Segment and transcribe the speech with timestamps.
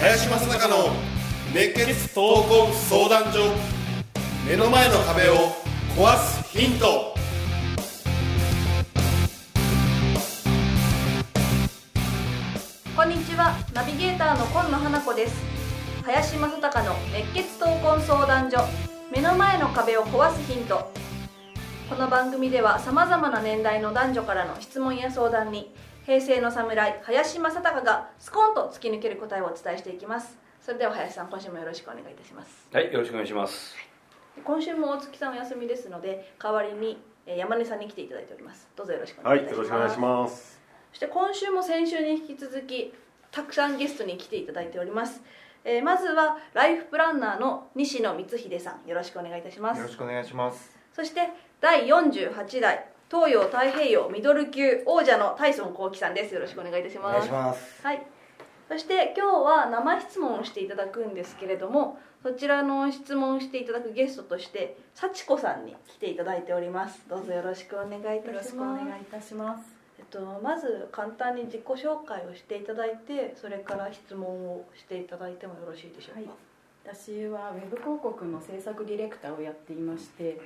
[0.00, 0.90] 林正孝の
[1.52, 3.52] 熱血闘魂相談所
[4.48, 5.34] 目の前の壁を
[5.96, 7.14] 壊すヒント。
[12.96, 13.56] こんにちは。
[13.74, 15.57] ナビゲーターの今野花子です。
[16.08, 18.56] 林正孝の熱血闘魂相談所。
[19.14, 20.90] 目の前の壁を壊すヒント。
[21.90, 25.70] この番組ではさまざまな年代の男女からの質問や相談に
[26.06, 30.38] 平成の侍林正孝がスコンと突き抜ける答えをお伝えしていきます。
[30.62, 32.68] それでは林さん今週もよろしくお願いいたします。
[32.72, 33.76] はい、よろしくお願いします。
[34.42, 36.96] 今週も大月さんお休みですので代わりに
[37.26, 38.66] えー山根さんに来ていただいております。
[38.74, 40.60] どうぞよろしくおはい願いいたします、よろしくお願いします。
[40.92, 42.94] そして今週も先週に引き続き
[43.30, 45.20] たくさんゲストに来ていただいております、
[45.68, 50.70] えーまずはライフプランナーの西野光秀さんよろしくお願いいたしますよろしくお願いします。
[50.94, 51.28] そして
[51.60, 57.86] 第48代東洋太平洋ミドル級王者のタイソン幸喜さんですよろしくお願いいたしお願いますします。
[57.86, 58.02] はい
[58.68, 69.77] そして今日は生質問をしていただくんですけれどもそちらの質問していただくゲストとして幸子さんに来ていただいておりますどうぞよろしくお願いいたしよろしくおます願いいたします。
[69.98, 76.96] えっと、まず簡単に自己紹介をしていただいてそれから質問をしていただいてもよろしいでしょうか、はい。
[76.96, 80.40] 私はウェブ広告の制作ディレクターをやっていまして、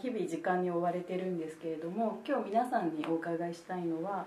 [0.00, 4.26] 日々時間に追われてるんですけれども今日皆さんにお伺いしたいのは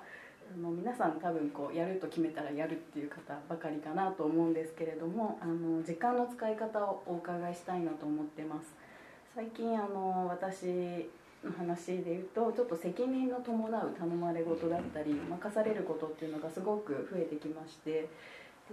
[0.55, 8.67] あの皆さん多分こうやると決めたらやるっていう方ばかりかなと思うんですけれどもあの時間の使い方をお伺いしたいなと思ってます。
[9.35, 11.09] 最近あの私
[11.43, 18.09] の話で言うとちょっと責任の伴う頼まれ事だったり任されることっていうのがすごく増えてきまして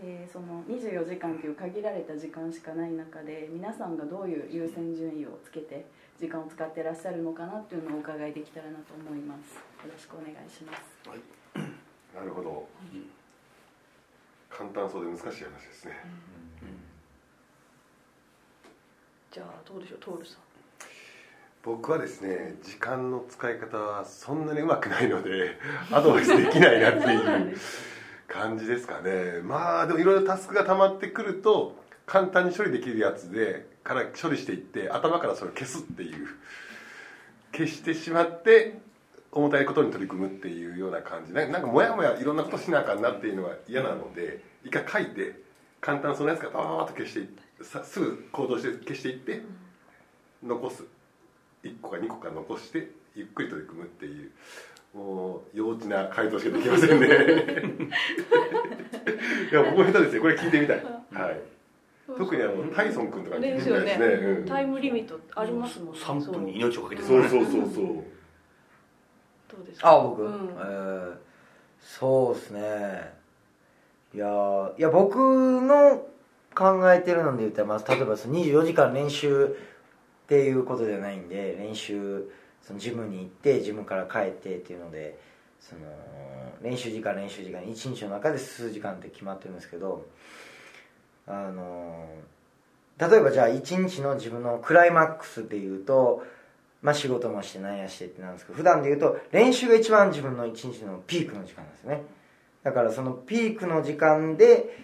[0.02, 5.86] でその24時間という限られた時間しかない中で皆さんがどういう優先順位をつけて
[6.18, 9.54] 時間を使ってらっしゃるのかなっていうのをお伺いできたらなと思います。
[9.54, 9.60] よ
[9.92, 11.08] ろしくお願いします。
[12.16, 12.66] なるほど。
[14.50, 15.92] 簡単そうで難しい話ですね。
[19.30, 19.98] じゃあどうでしょう？
[19.98, 20.45] トールさん
[21.66, 25.58] 僕はですね時間の使い方はそんなにうまくないので
[25.90, 27.56] アドバイスできないなっていう
[28.28, 29.40] 感じですかね。
[29.42, 36.28] まあでもいろいろタスクが溜まってくると簡単に処理できるやつでから処理していって頭からそれを消すっていう
[37.50, 38.78] 消してしまって
[39.32, 41.32] 重たいことに取り組むっていうような感じ。
[41.32, 45.40] なんかもやもやいろんなことしなあかんなっていうのは嫌なので一回書いて
[45.80, 49.42] 簡単そうなやつからパパパッと消してすぐ行動して消していって
[50.44, 50.84] 残す。
[51.66, 54.30] 1個か2個か残してゆっくり取り組むっていう
[54.94, 57.06] もう幼稚な回答しかできませんね。
[59.50, 60.22] いや僕も下手ですよ。
[60.22, 61.40] これ聞いてみたい、はい、
[62.18, 64.06] 特にあのタイソン君とかに聞いてみたいですね。
[64.06, 64.44] うん。
[64.46, 66.00] タイムリミットありますもんね。
[66.02, 67.62] 三分に命をかけてそうそうそうそう。
[67.62, 67.62] ど
[69.62, 69.90] うですか？
[69.92, 70.32] あ、僕、うん。
[70.32, 71.14] えー
[71.78, 73.12] そうですね。
[74.12, 76.04] いやーいや僕の
[76.52, 79.54] 考えてるので言ったら、まあ、例えばその24時間練習
[80.26, 82.28] っていうことじゃないんで練習
[82.60, 85.16] そのジムに行ってジムから帰ってっていうので
[85.60, 85.82] その
[86.62, 90.04] 練習時間練習時間1日の中で数時間って決まってるんですけど
[91.28, 92.08] あの
[92.98, 96.24] 例えばじゃあ1日の自分のクライマックスでいうと
[96.82, 102.02] まあ仕事もしてなんやしてってなんですけど普段で言うと練習が一番自分の一日のピークの時間ですね。
[102.64, 104.76] だからそのピークの時間で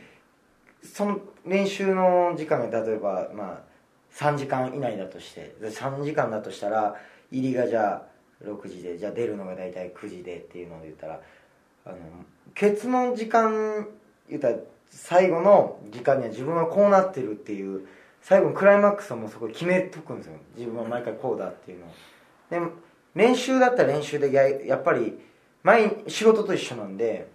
[0.85, 3.72] その練習の時間が例えばまあ
[4.15, 6.97] 3時間以内だとしてで3時間だとしたら
[7.31, 8.03] 入りがじゃあ
[8.45, 11.21] 6時でじゃあ出るのが大体9時でっていうので言ったら
[11.87, 11.97] あの
[12.55, 13.87] ケツの時間
[14.29, 14.57] 言ったら
[14.91, 17.87] 最後の時間には自分はこうなってるっていう
[18.21, 20.35] 最後のクライマックスをもうそこ決めとくんですよ。
[20.57, 21.91] 自分は毎回こうだっていうのを。
[22.51, 22.71] でも
[23.15, 25.19] 練習だったら練習でややっぱり
[25.63, 27.29] 毎仕事と一緒なんで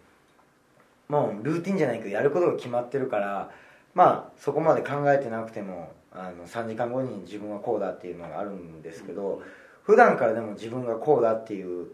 [1.10, 3.52] もうルーティンじゃないけどやることが決まってるから
[3.94, 9.42] まあそこまで考えてなくてもあの3時間後に自分はこうだっていうのがあるんですけど、
[9.84, 11.88] 普段からでも自分がこうだっていう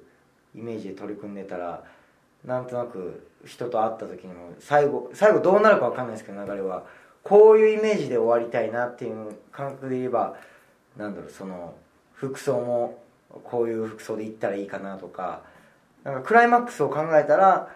[0.56, 1.84] イメージで取り組んでたら
[2.46, 6.86] なんとなく人と会った時にも最後最後どうなるか分かんないですけど流れは
[7.24, 10.36] こういうイメージで終わりたいなっていう感覚で言えば
[10.98, 11.76] なんだろうその
[12.14, 13.00] 服装も
[13.44, 15.42] こういう服装で行ったらいいかなとか
[16.04, 17.70] なんかクライマックスを考えたら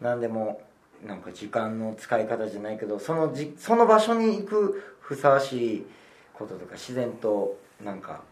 [0.00, 0.60] 何でも
[1.06, 5.86] なんか時間の使い方じゃないけどそのじその場所に行くふさわしい
[6.32, 8.22] こととか自然となんか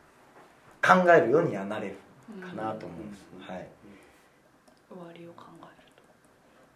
[0.82, 1.96] 考えるようにはなれる
[2.40, 3.68] かなと思うんです、はい、
[4.88, 6.02] 終わりを考えると。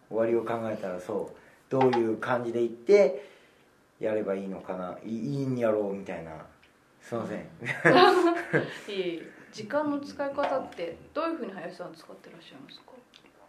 [0.09, 1.35] 終わりを考えたらそう
[1.69, 3.25] どういう感じで行って
[3.99, 6.31] いやればいいのかないいいいんやろうみたいな。
[7.01, 7.39] すいません。
[7.39, 7.45] い
[8.89, 9.31] えいえ。
[9.53, 12.91] 時間の使い方ってどういうふうに林さん使ってらっしゃいますか？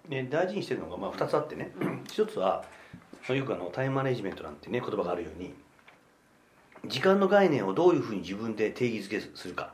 [0.09, 1.73] ね、大事にしてるのがまあ2つあってね、
[2.07, 2.65] 一つは
[3.29, 5.53] よくあのタイムマネジメントなんてね言葉があるように
[6.89, 9.73] 時間の概念をどういうふうに自分で定義づけするか。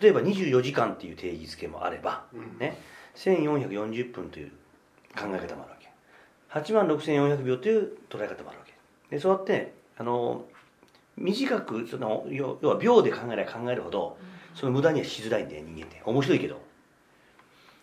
[0.00, 2.24] 例えば24時間っていう定義づけもあれば、
[2.58, 2.78] ね、
[3.16, 4.50] 1440分という
[5.16, 5.88] 考え方もあるわけ。
[6.50, 8.74] 8万6400秒という捉え方もあるわけ。
[9.10, 10.44] でそうやってあの
[11.16, 14.18] 短くその要要は秒で考えれば考えるほど
[14.54, 16.00] その無駄にはしづらいんだよ人間って。
[16.04, 16.60] 面白いけど。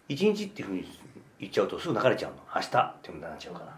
[0.08, 0.88] 1日っていうふうに
[1.40, 2.38] 言っちゃうとすぐ流れちゃうの。
[2.56, 3.76] 明日っていう無駄になっちゃうから。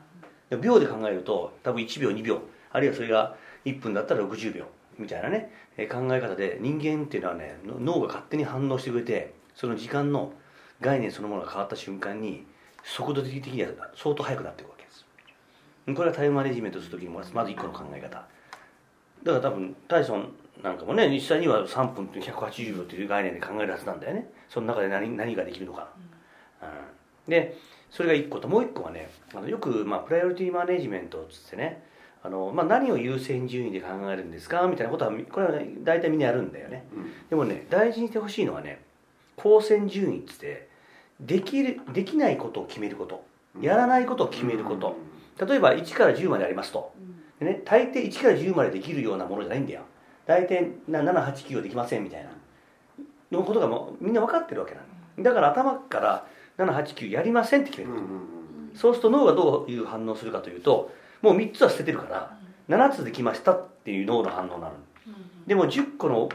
[0.49, 2.41] で秒で考えると多分1秒2秒
[2.71, 3.35] あるいはそれが
[3.65, 4.65] 1分だったら60秒
[4.97, 5.51] みたいなね
[5.89, 10.33] 考え方で人間っていうのはね脳が勝手に反応してくれてその時間の
[10.81, 12.45] 概念そのものが変わった瞬間に
[12.83, 15.05] 速度的には相当速くなっていくわけです。
[15.95, 18.09] これはタイムマネジメントするときにもまず1個の考え方。
[19.23, 20.31] だから多分タイソン
[20.63, 24.31] なんかもね実際には3分って180秒という概念で考えるはずなんだよね。
[24.49, 25.89] その中で何何ができるのか、
[26.61, 26.65] う
[27.29, 27.31] ん。
[27.31, 27.57] で
[27.89, 31.83] それが1個ともう1個はねあのよく、まあ、プライオリティマネジメントっつってね
[32.27, 34.67] あの、まあ、何を優先順位で考えるんですか？
[34.67, 36.85] みたいなことはこれは、ね、大体みんなやるんだよね、
[37.29, 38.81] でもね大事にしてほしいのはね
[39.43, 40.67] 優先順位っつって
[41.19, 43.25] できるできないことを決めること。
[43.61, 44.95] やらないことを決めること。
[45.43, 46.93] 例えば1から10までありますと。
[47.39, 49.81] でね大抵1から10までできるようなものじゃないんだよ。
[50.25, 52.29] 大体789はできませんみたいな。
[53.31, 54.81] のことがもうみんな分かってるわけな
[55.17, 55.23] の。
[55.23, 56.27] だから頭から
[56.57, 57.93] 789やりませんって決める、
[58.75, 60.91] そうすると脳がどういう反応するかというと
[61.21, 62.37] もう3つは捨ててるから
[62.69, 64.75] 7つできましたっていう脳の反応になる
[65.45, 66.29] でも10個の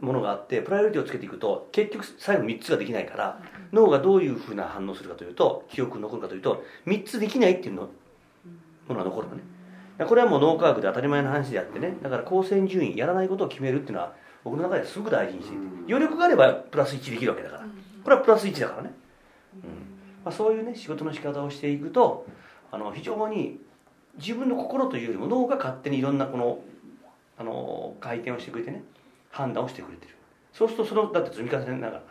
[0.00, 3.40] ものがあってプライオリティをつけていくと結局最後3つができないから
[3.72, 7.88] 脳がどういうふうな反応するかというと記憶に残るかというと3つできないっていうの
[8.88, 9.42] ものが残るのね。
[10.06, 11.96] これはもう脳科学で当たり前の話であってね。
[12.02, 14.14] だから光線順位やらないことを決めるっていうのは
[14.44, 17.66] 僕の中ではすごく大事にしている余力があればプラス1できるわけだから。
[18.04, 18.92] これはプラス1だからね、
[19.54, 19.60] うん。
[20.24, 22.26] まあ、そういうね仕事の仕方をしていくと
[22.70, 23.58] あの非常に
[24.18, 26.58] 自分の心というよりも脳が勝手にいろんなこの
[27.38, 28.82] あの回転をしてくれてね
[29.30, 30.14] 判断をしてくれてる。
[30.52, 32.02] そうするとそのだって積み重ねながら、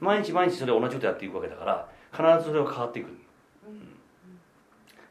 [0.00, 3.14] 毎日毎日それを同じことやっていくわけだから必ずそれは変わっていく、うん。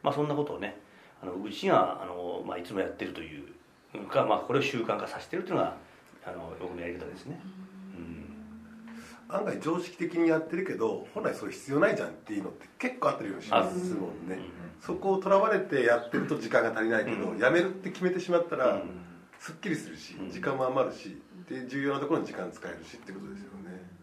[0.02, 0.78] まあそんなことをね
[1.22, 5.76] あの僕自身はあの、まあ、いつもやってるというか、まあ、これを習慣化させてるというのが
[6.26, 7.38] あの僕のやり方ですね、
[9.28, 14.38] 案外常識的にやってるけど本来それ必要ないじゃんっていうのって結構あったりしますもんね。
[14.80, 18.82] そこをとらわれてやってると時間が足りないけど、やめるって決めてしまったら、
[19.40, 23.96] すっきりするし時間も余るしで重要なところに時間使えるしってことですよね。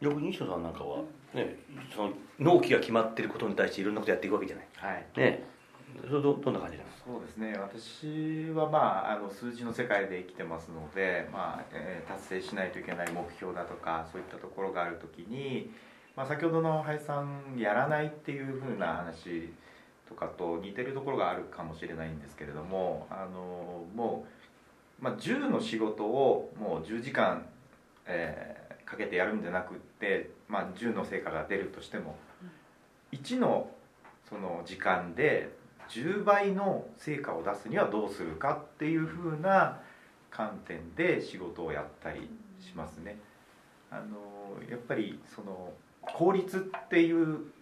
[0.00, 1.02] よく西野さんなんかは、
[1.34, 1.56] ね、
[1.94, 5.06] その納期が決まってることに対していろんなことやっていくわけじゃない、はい。
[5.16, 5.44] ね、
[6.10, 7.54] どどんな感じなんですかそうですね。
[7.58, 15.70] 私は、まあ、あの数字の世界で生きてますので、まあえー達成しないといけない目標だとかそういったところがある時に、
[16.16, 19.50] まあ、先ほどの林さんやらないっていうふうな話
[20.08, 24.26] とかと似てるところがあるかもしれないんですけれどもあのも
[25.00, 27.44] う、まあ、10の仕事をもう10時間、
[28.06, 32.16] えーかけてやるんじゃなくって、まあ、10の成果が出るとしても
[33.12, 33.68] 1の
[34.26, 35.50] その時間で
[35.88, 39.80] 10倍の成果を出すにはどうするかっていうふうな
[40.30, 42.28] 観点で仕事をやったり
[42.60, 43.18] しますね。
[43.90, 45.72] あのやっぱりその
[46.02, 47.52] 効率っていう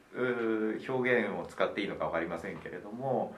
[0.88, 3.34] 表現を使っていいのか分かりませんけれども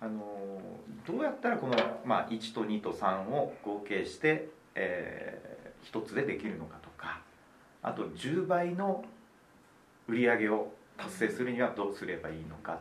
[0.00, 0.60] あの
[1.06, 7.20] どうやったらこの、まあ、1と2と3を合計して、えー、1つでできるのかとか
[7.82, 9.04] あと10倍の
[10.06, 12.78] 売り上げを達成するにはどうすればいいのか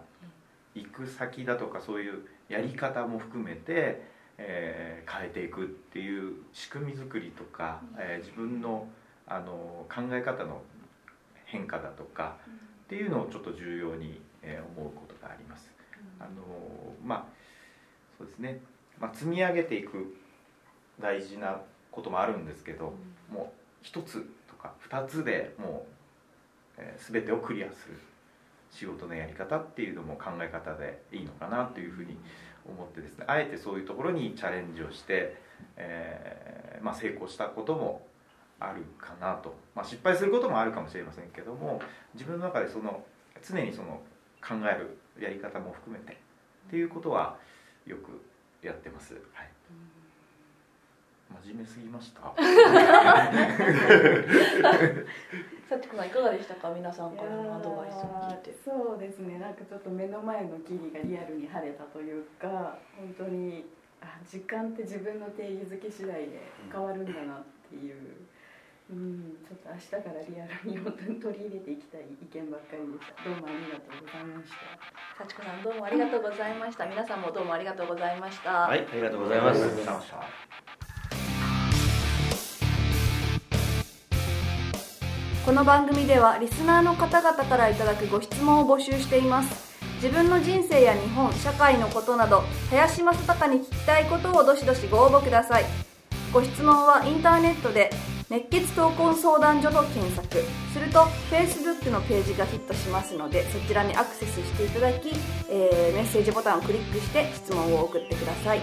[0.76, 4.02] 行く先だとかそういうやり方も含めて、
[4.38, 8.88] えー変えていくっていう仕組み作りとか、えー自分の
[9.28, 10.62] あの考え方の
[11.46, 12.38] 変化だとか
[12.86, 15.72] っていうのをちょっと重要に、えー思うことがあります。
[16.20, 16.30] あの
[17.04, 17.26] まあ
[18.18, 18.60] そうですね、
[19.00, 20.16] まあ、積み上げていく
[21.00, 21.62] 大事な
[21.92, 22.94] こともあるんですけど、
[23.32, 25.86] もう一つとか二つでも
[26.78, 28.00] う、えー、全てをクリアする
[28.74, 32.18] 仕事のやり方っていうのも考え方でいいのかなというふうに
[32.66, 35.36] 思ってですねあえてそういうところにチャレンジをして、
[35.78, 38.06] えーまあ、成功したことも
[38.60, 41.82] あるかなと、まあ、失敗することもあるかもしれませんけども
[42.14, 43.04] 自分の中でその
[43.46, 44.02] 常にその
[44.42, 47.38] 考えるやり方も含めてっていうことは
[47.86, 48.22] よく
[48.66, 49.50] やってます、はい、
[51.44, 52.22] 真面目すぎました。
[55.70, 56.70] さちこさんいかがでしたか？
[56.70, 58.00] 皆さんからのアドバイスを
[58.30, 58.54] 聞いて。
[58.64, 59.40] そうですね。
[59.40, 63.66] なんかちょっと目の前の霧がリアルに晴れたというか本当に
[64.02, 67.96] あ時間って自分の定義づけ次第で変わるんだなっていう、
[68.92, 73.24] うん、ちょっと明日からリアルに 本当に取り入れていきたい意見ばっかりでした。
[73.24, 74.58] どうもありがとうございました。
[75.24, 76.86] さちこさんどうもありがとうございました。
[76.86, 79.64] 皆さんもどうもありがとうございました、はいありがとうございます
[85.46, 89.74] この番組ではリスナーの方々からいただくご質問を募集しています。
[89.96, 95.66] 自分の人生や日本社会のことなど林正孝に聞きたいことをどしどしご応募ください。
[96.32, 97.90] ご質問はインターネットで
[98.30, 100.44] 熱血闘魂相談所と検索。
[100.74, 105.10] すると Facebook のページがヒットしますのでそちらにアクセスしていただき、
[105.50, 108.62] えーメッセージボタンをクリックして質問を送ってください。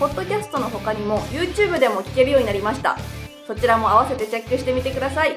[0.00, 2.96] ポッドキャストの他にも YouTube でも聞けるようになりました。
[3.46, 5.36] そちらも合わせてチェックしてみてください。